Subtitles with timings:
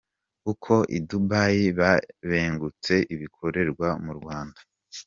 [0.51, 4.59] Uko i Dubai babengutse ibikorerwa mu Rwanda.